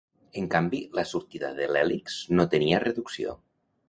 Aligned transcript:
En 0.39 0.45
canvi 0.53 0.77
la 0.99 1.03
sortida 1.09 1.51
de 1.59 1.67
l'hèlix 1.75 2.15
no 2.39 2.47
tenia 2.55 2.81
reducció. 2.85 3.37